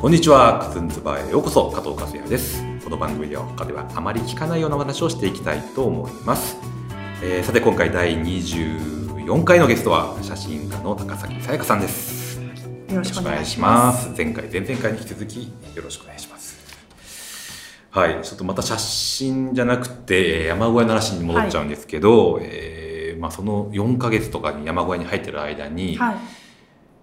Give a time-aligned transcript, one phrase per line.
[0.00, 2.64] こんにちは、くずんつばへようこそ、加藤和也です。
[2.82, 6.56] この番組では他ではあまり聞かないようなお話をしていきたいと思います。
[7.22, 12.40] えーさて今回第24回のゲストは写真家の高崎さやかさんです。
[12.88, 14.08] よろしくお願いします。
[14.16, 15.42] 前回、前々回に引き続き
[15.74, 16.58] よろしくお願いします。
[17.90, 26.14] はい、ちょっとまた写真じゃなくてえー山小屋の話に戻っちゃうんですけど、えーまあ、その4ヶ月とかに山小屋に入ってる間に、はい。
[26.14, 26.20] ま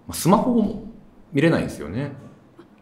[0.08, 0.82] あスマホも
[1.32, 2.26] 見れないんですよね。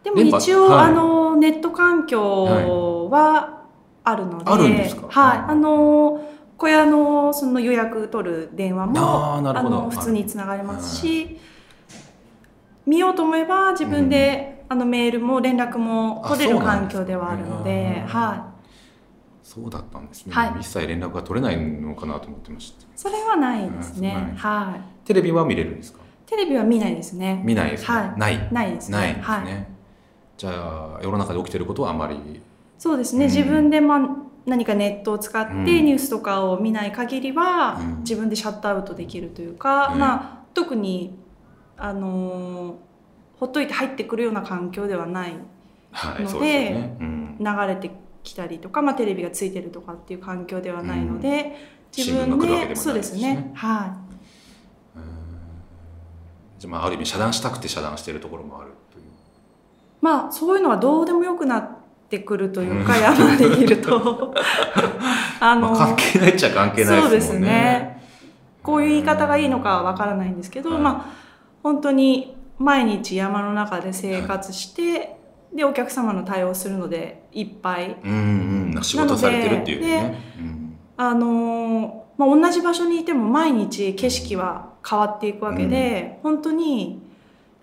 [0.06, 0.90] でも一応、はい。
[0.90, 3.64] あのネット環境は
[4.04, 5.08] あるので、あるんですか？
[5.10, 5.38] はい。
[5.48, 6.24] あの
[6.56, 11.40] 小屋のその予約取る電話もあの普通につながりますし、
[12.86, 18.52] 見ようと思えば自分で、あのメールも連絡も取れる環境ではあるのうんで、は
[19.42, 20.52] そうだったんですね、はい。
[20.60, 22.84] 一切連絡が取れないのかなと思ってました。
[22.84, 22.86] い。
[22.94, 24.34] それはないですね。
[24.36, 25.06] はい。
[25.06, 25.98] テレビは見れるんですか？
[26.26, 27.42] テレビは見ないですね。
[27.44, 28.18] 見ないですね、はい。
[28.18, 28.48] ない。
[28.52, 28.98] ないですね。
[28.98, 29.66] ないですね、はい。
[30.36, 32.40] じゃあ世の中で起きてることはあまり。
[32.78, 33.30] そうですね、うん。
[33.30, 34.08] 自分で、まあ、
[34.44, 35.64] 何かネットを使ってうん。
[35.64, 37.98] ニュースとかを見ない限りは、うん。
[38.00, 39.98] 自分でシャットアウトできるというか、うん。
[39.98, 41.18] まあ、特に、
[41.76, 42.86] あのー
[43.38, 45.34] ほっといて入ってくるような環境ではない
[45.92, 47.90] はいのでそうでね、うん、流れて
[48.22, 51.54] きたりとか、まあ、テレビがついてるとかっていう環境ではないので、
[51.96, 53.36] 自分でもないでそうですね。
[53.36, 53.98] ねは
[54.96, 55.02] うん。
[56.58, 58.72] じゃあまあある意味遮断したくて遮断してるところもある
[60.06, 61.68] まあそういうのはどうでもよくなっ
[62.08, 64.32] てくるというか、山にいると。
[65.40, 67.00] あのまあ、関係ないっちゃ関係ないですもんね。
[67.00, 68.02] そうですね。
[68.62, 71.26] こういう言い方がいいのかわからないんですけど、はいまあ
[71.64, 75.16] 本当に毎日山の中で生活して、
[75.52, 77.96] でお客様の対応するのでいっぱい。
[78.04, 78.82] うんうん。
[78.84, 80.76] 仕事されてるっていうね、うん。
[80.96, 87.05] あのーまあ、同じ場所にいても毎日景色は変わっていくわけで、本当に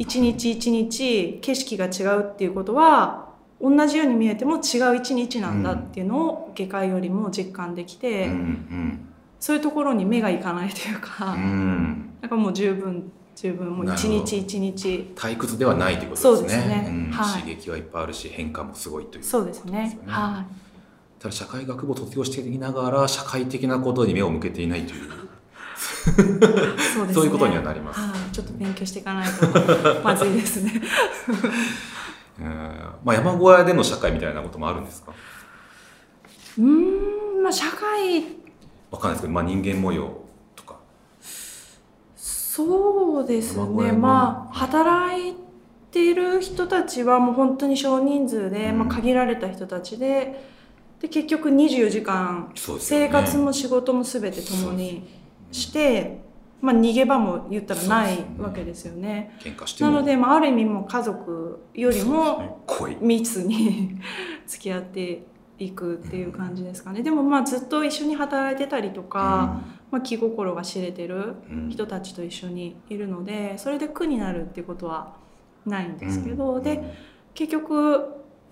[0.04, 3.30] 一日一日景色が違うっていうことは
[3.62, 9.10] 同じように見えても違う一日なんだっていうのを下界よりも実感できて、うん
[9.40, 11.34] そういうところに目がいかないというか。
[11.34, 11.42] うん。
[11.42, 15.12] うんなんかもう十分十分もう一日一日。
[15.18, 16.62] 退屈ではないということですね。
[16.62, 17.10] そうですね。
[17.10, 17.12] ん。
[17.12, 17.42] はい。
[17.42, 20.00] 刺激はいっぱいあるし変化もすごいというそうですね。
[20.08, 25.04] ただ社会学部を卒業していながら社会的なことに目を向けていないという。
[25.04, 25.08] い
[26.96, 27.12] そうね。
[27.14, 28.00] そういうことにはなります。
[28.00, 30.82] はいちょっと勉強していかないとまずいですね。
[32.40, 32.46] うん
[33.06, 35.14] まあ、山小屋での社会みたいなこともあるんですか？
[36.58, 36.66] うー
[37.40, 38.24] んまあ社会。
[38.92, 40.24] わかんないですけど、まあ、人間模様
[40.56, 40.78] とか。
[42.16, 43.92] そうですね。
[43.92, 45.36] まあ働い
[45.92, 48.80] ている人たちはもう本当に少人数で、うん。
[48.80, 50.52] まあ、限られた人たちで
[51.00, 55.08] で結局24時間生活も仕事も全て共に
[55.52, 56.22] して、
[56.64, 59.38] まあ、逃げ場も言ったらないわけですよね。
[59.42, 59.92] 喧嘩しても。
[59.92, 62.64] なので、まあ、ある意味もう家族よりも
[63.02, 64.00] 密に
[64.48, 65.24] 付き合って
[65.60, 67.04] いくっていう感じですかね。
[67.04, 69.60] でもまあずっと一緒に働いてたりとか、
[69.92, 71.70] まあ、気心が知れてるうん。
[71.70, 75.18] 人たちと一緒にいるのでそれで苦になるっていうことは
[75.66, 76.64] ないんですけど、うん。
[76.64, 76.82] で
[77.34, 78.06] 結局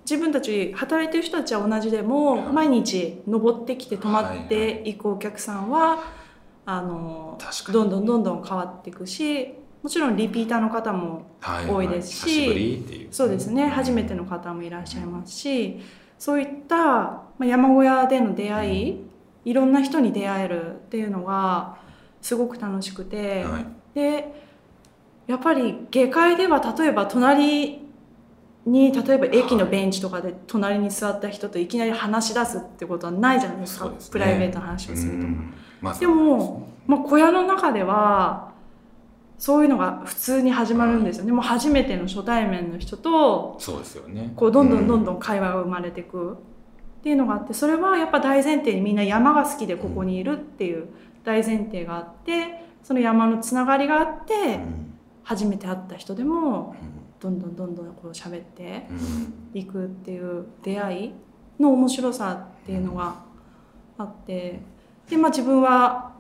[0.04, 2.54] 自分たち働いてる人たちは同じでもはい。
[2.54, 6.20] 毎日登ってきて泊まっていくお客さんは
[6.66, 7.38] あの
[7.72, 13.08] どんどんどんどん変わっていくしもちろんリピーターの方もはい多いですし久しぶりっていう。
[13.12, 13.68] そうですね。
[13.68, 15.80] 初めての方もいらっしゃいますし
[16.20, 18.98] そういったまあ山小屋での出会い
[19.44, 21.78] いろんな人に出会えるっていうのが
[22.22, 23.66] すごく楽しくて、はい。
[23.96, 24.32] で
[25.28, 27.80] やっぱり下界では例えば隣
[28.66, 33.86] に例えば駅のベンチとかで隣に座った人といきなり話し出すってことはないじゃないですか。
[33.90, 33.96] ね。
[34.12, 35.18] プライベートの話をすると。
[35.18, 35.54] うん。
[35.82, 38.52] まずでも、まあ、小屋の中では
[39.40, 41.32] そういうのが普通に始まるんですよね。
[41.32, 44.34] もう初めての初対面の人とそうですよね。
[44.36, 45.02] こうどんどんどん。
[45.02, 46.36] んどん会話が生まれていくっ
[47.02, 50.88] ていうのがあってそれはやっぱ大前提にみんな山が好きでここにいるっていう
[51.24, 54.88] 大前提があってその山のつながりがあってうん。
[55.24, 59.60] 初めて会った人でもうんどんどんどんどんこう喋ってうん。
[59.60, 61.14] いくっていう出会い
[61.60, 63.16] の面白さっていうのが
[63.98, 64.60] あって。
[65.10, 66.12] で、まあ、自分は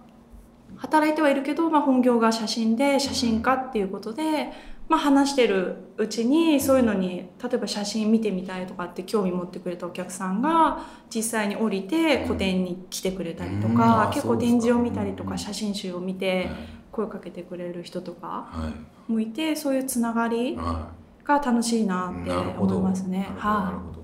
[0.77, 4.51] 働いてはいるけど、まあ、本業が写真で写真家っていうことで、
[4.87, 10.79] まあ、話してるうちにそういうのに例えば写真見てみたいとかって興味持ってくれたお客さんが
[11.13, 13.75] 実際に降りて個展に来てくれたりとうん。
[13.75, 16.49] か、あ結構展示を見たりとうんか写真集を見て
[16.91, 18.71] 声かけてくれる人とかは
[19.07, 19.11] い。
[19.11, 20.89] もいてそういうつながりは
[21.23, 23.19] が楽しいなって思いますね。
[23.19, 24.01] なるほどなるはほど。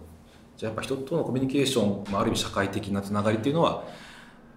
[0.55, 3.83] じゃあやっぱ人とのコミュニケーション、まあ、ある意味社会的なつながりっていうのは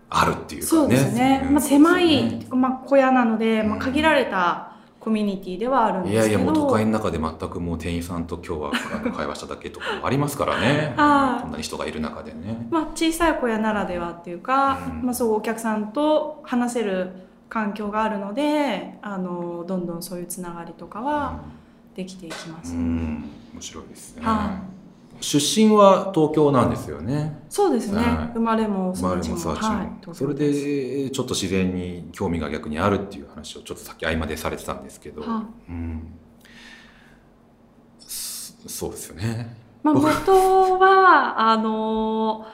[0.08, 0.80] あるっていい、うかね。
[0.80, 1.42] そうですね。
[1.46, 1.54] うん。
[1.54, 2.46] まあ、狭い、ね。
[2.50, 6.40] まあ、小屋なので、まあ、うん限られたコミュニティではあるんいですけど。
[6.40, 10.94] やいやもう都会の中で全くもう店員さんと今日は会話しただけとかもありますからね。
[10.96, 11.42] はい。
[11.42, 12.66] こんなに人がいる中でね。
[12.70, 15.02] まあ、小さい小屋ならではっていうか、うん。
[15.04, 17.10] まあ、そうお客さんと話せる
[17.50, 21.42] 環境があるのであのどんどんそういうつながりとかは
[21.94, 23.28] できていきます、うん。
[23.52, 24.22] 面白いですね。
[24.24, 24.62] は
[25.20, 27.42] 出身は東京なんですよね。
[27.50, 28.30] そうですね、はい。
[28.32, 29.52] 生まれも生まれ育ちも。
[29.52, 36.14] もはい、東それ京でちょっと自然に興味が逆にあるっていう話をちょっとさっき合間でされてたんですけど、はうん、
[37.98, 39.56] そそうですよね。
[39.82, 42.46] まあ、元はあの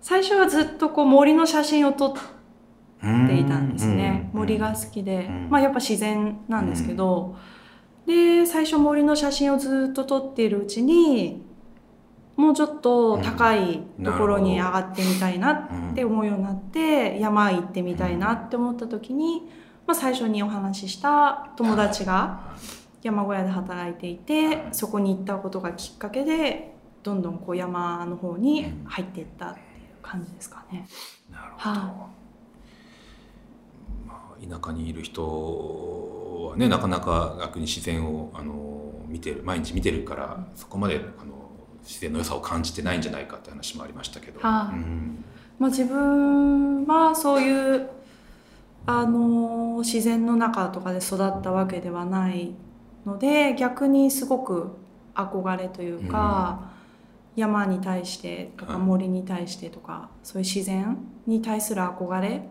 [0.00, 5.48] 最初はずっとこう森の写真を撮っていたんですね、森が好きで、うん。
[5.50, 7.36] まあ、やっぱ自然なんですけど、
[8.06, 11.42] で最初森の写真をずっと撮っているうちに
[12.36, 19.42] もうちょっと高いところに上がってみたいなって思うようになって山行ってみたいなって思った時に、
[19.86, 22.54] まあ、最初にお話しした友達が
[23.02, 29.64] 山小屋で働いていてそこに行ったことがきっかけでどんどんこう山の方に入っていったっていう
[30.02, 30.86] 感じですかね。
[31.30, 31.80] なるほど。
[31.80, 32.19] はまあ、
[34.48, 41.40] 田舎にいる人はねなかなか逆に自然をあの見てる毎日見てるからそこまであの
[41.82, 45.24] 自然の良さを感じてないんじゃないかって話もありましたけど、はいうん。
[45.58, 47.90] まあ、自分はそういう
[48.86, 52.54] あの自然の中とかで育ったわけではない
[53.04, 54.76] ので逆にすごく
[55.14, 56.70] 憧れというか、
[57.36, 58.82] 山に対してとかはい。
[58.82, 60.96] 森に対してとか、そういう自然
[61.26, 62.48] に対する憧れ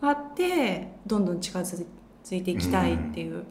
[0.00, 1.86] があってどんどん近づ
[2.30, 3.44] いていきたいっていう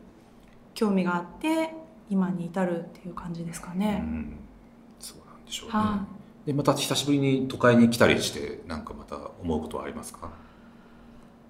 [0.74, 1.74] 興味があって
[2.10, 3.96] 今に至るっていう感じですかうね。
[3.96, 4.40] ん。
[5.00, 5.74] そうなんでしょうね。
[5.74, 6.06] は
[6.46, 10.30] でまた久しぶりに都会に来たりしてなんかまた思うことはありますか、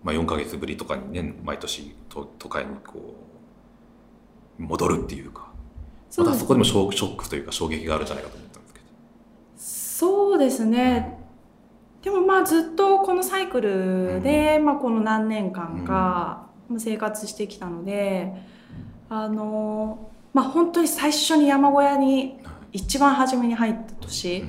[0.03, 3.15] まあ、4ヶ月ぶりとかにね毎年都都会にこ
[4.59, 5.47] う戻るっていうか。
[6.17, 8.85] またそこでもショショックというか衝撃があるんじゃないかと思ったんですけど。
[9.57, 11.16] そうですね
[12.01, 18.33] でもまあずっとこのサイクルで、まあ、この何年間かまあ生活してきたので
[19.09, 22.39] あのまあ本当に最初に山小屋に
[22.71, 24.45] 一番初めに入った年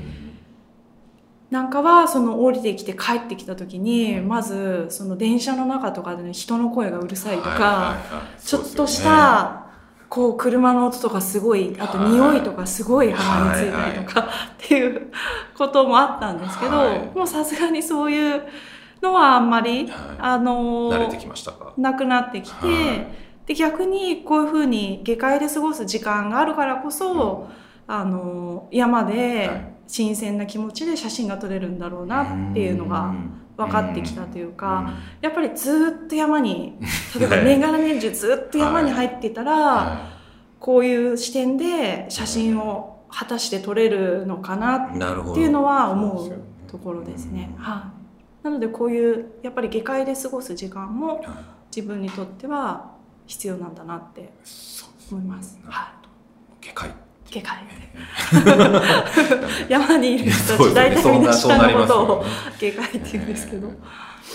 [1.50, 7.97] なんかはその降りてきて帰ってきた時にまずその電車の中とかで、ね、人の声がうるさいとか、
[8.44, 9.68] ちょっとした
[10.08, 14.25] こう車の音とかすごいあとはい匂いとかすごい鼻についたりとかっ
[14.56, 15.12] ていう
[15.56, 16.99] こともあったんですけど、はい。
[17.14, 18.43] もうさすがにそういう
[19.02, 19.90] のはあんまり、はい。
[20.19, 21.75] あの慣れてきましたか？
[21.76, 23.06] なくなってきて、はい。
[23.46, 27.49] で逆にこういうふうに下界で過ごす時間があるからこそ、
[27.87, 29.78] あの山はでい。
[29.90, 33.14] 新鮮な気持ちで写真が撮れるんだろうなっていうのが
[33.58, 34.94] 分かってきたというか。
[35.20, 36.78] やっぱりずっと山に
[37.19, 37.44] 例えばはい。
[37.44, 40.19] 年がら年中ずっと山に入ってたら、は
[40.58, 47.55] こういう視点で写真を果たして撮れるのかなっていうのは思そうところですね。
[47.58, 47.93] は
[48.43, 51.26] い、なのでこういうやっぱり下界で過ごす時間もはい。
[51.75, 52.93] 自分にとっては
[53.26, 54.32] 必要なんだなって
[55.10, 55.58] 思います。
[55.64, 55.93] は
[56.60, 56.94] 下界
[57.31, 57.59] い、下界
[59.69, 63.69] 山にいる人たち大体みんなそうな下のことをね下界って言うんですけど。
[63.69, 63.75] えー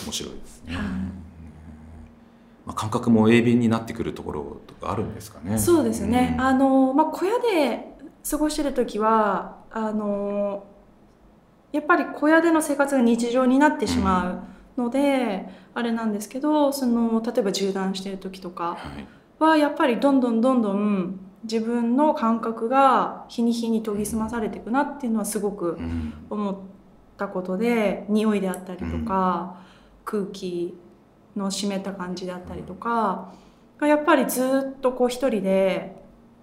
[0.06, 0.86] 面白いですね、はい。
[2.66, 5.58] まあ、感覚も鋭敏になってくるところとかあるんですかね。
[5.58, 6.42] そうですね、ん。
[6.42, 7.94] あのまあ、小屋で
[8.30, 10.66] 過ごしてる時はあの
[11.72, 14.46] やっぱり小屋での生活が日常になってしま
[14.78, 19.08] うので、あれなんですけどその例えば縦断してる時とかはい。
[19.40, 26.14] はやっぱりどんどんどんどん自分の感覚が日に日に研ぎ澄まされていくなっていうのはすごくうん。
[26.30, 26.56] 思っ
[27.18, 29.62] たことで匂いであったりとか、
[30.06, 30.78] 空気
[31.36, 33.34] の湿った感じであったりとか
[33.78, 35.96] がやっぱりずっとこう一人で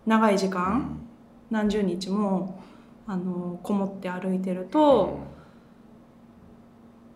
[0.06, 1.00] 長い時間、
[1.50, 2.62] 何十日も
[3.06, 5.18] あのこもって歩いてると、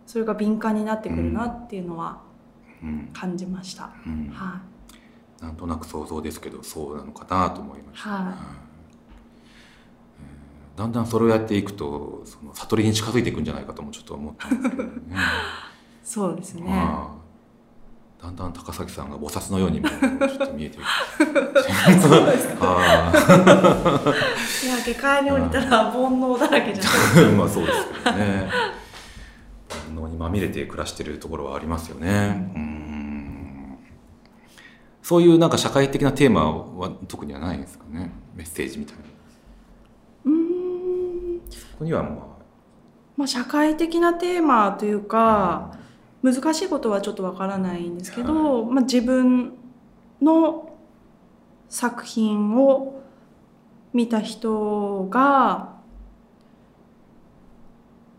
[0.07, 2.23] それが敏感になってくるなっていうのは
[2.83, 3.09] うん。
[3.13, 3.91] 感じました。
[4.07, 4.29] うん。
[4.31, 4.61] は
[5.45, 8.23] なんとなく想像ですけどそうなのかなと思いました、はい。
[8.23, 8.33] うん。
[10.77, 14.91] だんだんそれをやっていくとその悟りに近づいていくんじゃないかともちょっと思ったんですけどね。
[14.91, 15.17] い、
[16.03, 16.63] そうですね。
[16.63, 17.25] まあ
[18.25, 20.89] だんだん高崎さんが菩薩のようにもちょっと見えてくる
[22.01, 22.79] そうですか。
[22.79, 23.13] あ
[24.65, 27.25] いや下界に降りたら煩悩だらけじゃない。
[27.27, 28.49] あ まあそうですけどね。
[29.69, 32.51] 煩悩にまみれて暮らしてるところはありますよね。
[32.57, 32.74] うん
[35.05, 38.11] そういうなんか社会的なテーマは特にはないんですかね？
[38.35, 39.03] メッセージみたいな。
[40.25, 40.33] うー
[41.37, 41.41] ん。
[41.41, 41.45] こ
[41.81, 42.13] こにはまあ。
[43.15, 45.77] まあ、社会的なテーマというか、
[46.23, 49.53] 難しいことはちょっとわからないんですけど、まあ、自分
[50.23, 50.75] の
[51.69, 53.03] 作品を
[53.93, 55.75] 見た人が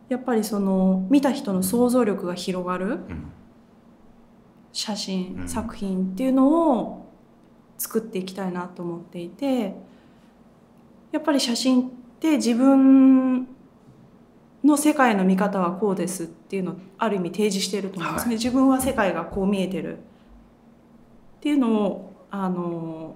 [0.08, 2.86] やっぱりその見た人の想像力が広がる。
[2.86, 3.32] うん
[4.76, 7.06] 写真、うん作品っていうのを
[7.78, 9.74] 作っていきたいなと思っていて
[11.14, 13.48] やっぱり写真って自分
[14.66, 18.36] の世界の見方はこうですっていうのをある意味提示していると思うんですね、はい。
[18.36, 20.02] 自分は世界がこう見えてるっ
[21.40, 23.16] ていうのをあの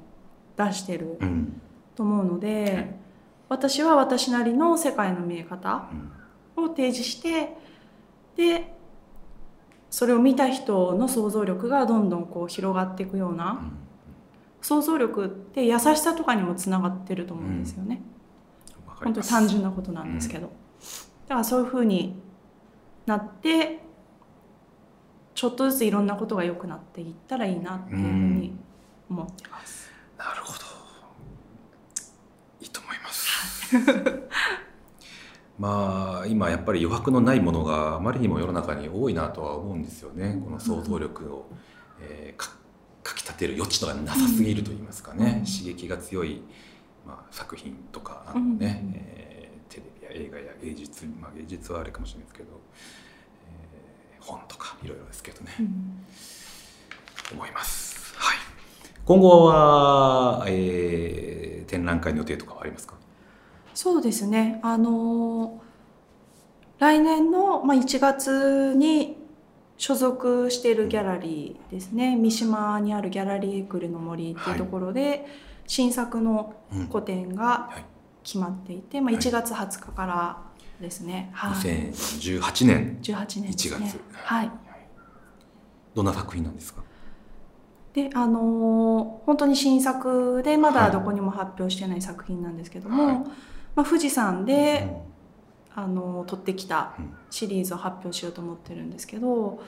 [0.56, 1.62] 出してるうん
[1.96, 2.96] と思うので、はい。
[3.50, 5.90] 私は私なりの世界の見え方
[6.58, 6.64] うん。
[6.64, 7.58] を提示して
[8.38, 8.79] で
[9.90, 13.62] それを見た人の想像力がどんどんこう広がっていくような
[14.62, 18.02] 想像力って優しさとかにもつながってると思うんですよね、
[18.86, 20.52] 本当に単純なことなんですけど、
[21.28, 22.22] だからそういうふうに
[23.06, 23.80] なって
[25.34, 28.54] ちょっとずついろんなことが良くなっていったらいいなっていうふうに
[29.10, 30.60] 思ってます、なるほど。
[32.62, 33.30] いいと思います
[35.60, 40.42] まあ今やっぱり余白のないものがあまりにも世の中に多いなとは思うんですよね。
[40.44, 41.46] この想像力を、
[42.02, 42.58] えーか
[43.02, 45.46] かきたてる余地がなさすぎると言いますかね、うん。
[45.46, 46.42] 刺激が強い、
[47.08, 48.94] まあ、作品とかあのね、うん。
[48.96, 49.84] えーテレ
[50.16, 52.50] ビや映画や芸術、まあ、芸術はあれかもしれないですけど、
[54.14, 56.06] えー本とかいろいろですけどね、うん。
[57.34, 58.14] 思います。
[58.18, 58.38] はい。
[59.06, 62.96] 今後は、えー展覧会の予定とかはありますか？
[63.82, 64.60] そうですね。
[64.62, 65.62] あの
[66.80, 69.16] 来年の、まあ、1月に
[69.78, 72.18] 所属しているギャラリーですね。
[72.18, 75.26] 三島にあるギャラリーエクルの森っていうところで、
[75.66, 76.88] 新作のうん。
[76.88, 77.86] 個展がはい。
[78.22, 79.22] 決まっていて、まあ、はい。
[79.22, 80.38] 1月20日から
[80.82, 83.00] ですね、はい、2018年。
[83.02, 83.86] 18年ですね。
[83.86, 84.00] 1月。
[84.14, 84.52] はい。
[85.96, 86.82] どんな作品なんですか？
[87.94, 90.92] であのー本当に新作でまはい。
[90.92, 93.24] だどこにも発表してない作品なんですけども、はい
[93.76, 94.88] まあ、富士山で、
[95.76, 97.14] あのー撮ってきたうん。
[97.30, 99.62] シリーズを発表しようと思ってるんですけど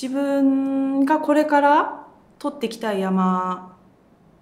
[0.00, 2.06] 自分がこれから
[2.38, 3.76] 撮ってきたい山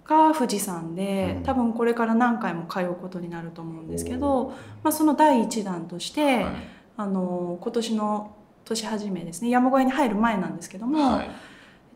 [0.05, 1.43] が富士山で、うん。
[1.43, 4.53] 多分これから何回も通うことになると思うんですけど、
[4.83, 6.53] まあ、その第一弾として、はい。
[6.95, 11.25] あの今年の年始めですね山小屋に入る前なんですけども、はい。
[11.25, 11.31] えっ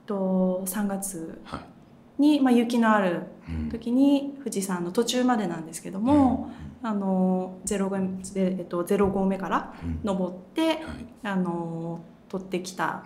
[0.05, 1.76] と、3月はい
[2.17, 3.69] に、まあ、雪のあるうん。
[3.69, 6.51] 時に富士山の途中までなんですけども、
[6.83, 9.99] あの 0, 合目でえっと、0合目からうん。
[10.03, 10.79] 登ってはい。
[11.23, 13.03] あの撮ってきた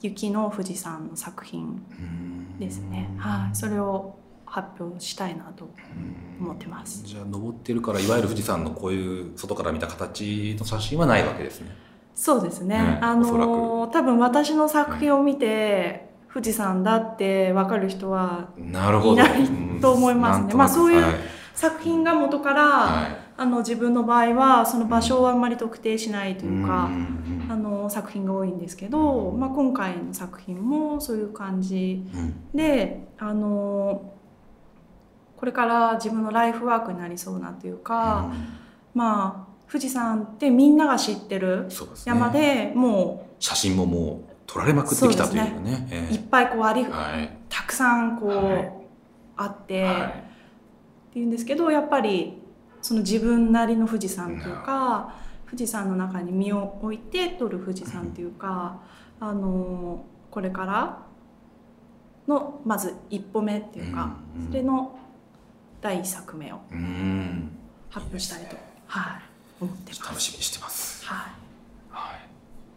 [0.00, 7.02] 雪の富士山の作品うんですね、はい、それを発表したいなとうん思ってます。
[7.04, 11.74] じゃあ登ってるからいわゆる富士山のこういう外から見た形の写真はないわけですね。
[12.14, 19.12] そうですね、ねあおそらの多分私の作品を見て、富士山だって分かる人はなるほど。
[19.12, 20.54] いないうんと思いますね。
[20.54, 21.14] まあそういうはい。
[21.54, 23.16] 作品が元から、はい。
[23.36, 32.34] あの自分の場合はその場所をあんまり特定しないというか、んあの作品が多いんですけど、まあ、今回の作品もそういう感じうん。
[32.52, 34.12] であの
[35.36, 38.32] これから自分のライフワークになりそうなというか、
[38.92, 42.14] まあ富士山ってみんなが知ってるそうですね。
[42.14, 46.08] 山でも写真ももう撮られまくってきたというかね。
[46.10, 47.36] いっぱいこうありはい。
[47.48, 48.72] たくさんこう、はい
[49.36, 50.02] あって、はい
[51.10, 52.40] っていうんですけどやっぱり
[52.82, 55.14] その自分なりの富士山というか
[55.46, 58.80] 富士山の中に身を置いて撮る富士山というか、
[59.20, 61.02] あのこれから
[62.26, 64.98] のまず一歩目っていうか、うんうんそれの
[65.80, 67.50] 第一作目をうん。
[67.90, 69.22] 発表したいと、はい、
[69.60, 70.02] 思ってます。
[70.02, 71.06] 楽しみにしてます。
[71.06, 71.32] はい
[71.90, 72.23] はい。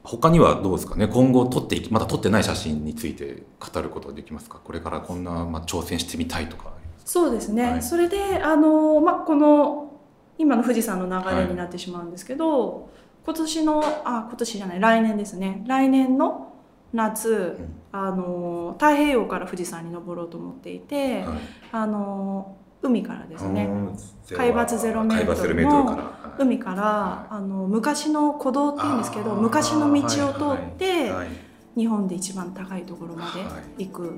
[0.07, 1.07] 他にはどうですかね？
[1.07, 4.59] 今後撮っていきまだ撮ってない写真について語ることはできますか？
[4.63, 6.73] これからこんなまあ挑戦してみたいとか。
[7.05, 10.01] そうですね、はいそれであの、まあ、この
[10.37, 12.89] 今の富士山の流れになってしまうんですけど、
[13.25, 16.53] 今年のあ今年じゃない来年ですね来年の
[16.93, 21.37] 夏、うんあの太平洋から富士山に登ろうと思っていて、はい。
[21.71, 23.65] あの海からですね。
[23.65, 23.97] うん。
[24.35, 25.99] 海抜ゼロメートルの
[26.37, 27.27] 海から。
[27.29, 31.27] あの昔の古道っていうんですけど昔の道を通って、はいはい。
[31.75, 33.31] 日本で一番高いところま
[33.77, 34.11] で行くっ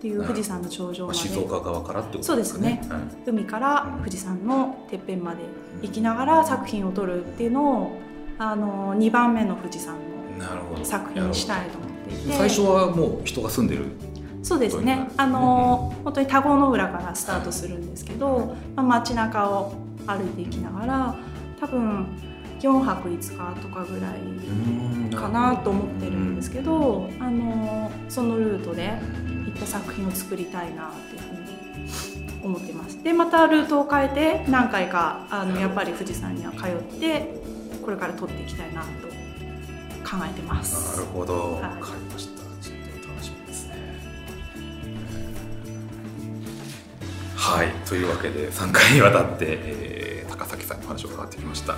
[0.00, 2.82] ていう富士山の頂上まで、静岡側からってことそうですね。
[2.88, 3.00] はい。
[3.26, 5.42] 海から富士山のてっぺんまで
[5.82, 7.92] 行きながら作品を撮るっていうのを
[8.38, 10.14] あの2番目の富士山の。
[10.82, 12.32] 作品にしたいと思っていて。
[12.32, 13.86] 最初はもう人が住んでる。
[14.44, 14.94] そうですね。
[14.94, 19.74] そういうのあの本当に田子の浦からスタートするんですけど、まあ、街中を
[20.06, 21.16] 歩いていきながら
[21.58, 22.06] 多分
[22.60, 28.92] 4泊5日とかぐらいかなと思ってるんですけど、あのそのルートで
[29.46, 33.02] いった作品を作りたいなっていうふうに思ってます。
[33.02, 37.34] でまたルートを変えて何回かあのやっぱり富士山には通って
[37.82, 38.88] これから撮っていきたいなと
[40.08, 41.00] 考えてます。
[41.00, 41.62] なるほど、はい。
[41.62, 42.43] わかりました
[47.44, 47.68] はい。
[47.86, 50.04] というわけで3回にわたって、えー
[50.36, 51.76] 高崎さんにお話を伺ってきました。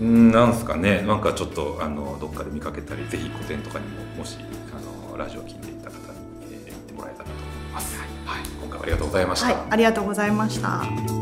[0.00, 1.02] うんなんですかね。
[1.02, 4.38] なんかちょっとあのどっかで見かけたりぜひ個展とかにももし
[4.72, 6.18] あのラジオを聞いていた方に、
[6.52, 8.04] えー、行ってもらえたらと思います、は
[8.38, 9.56] い、今回はありがとうございました、はい。
[9.70, 11.19] ありがとうございました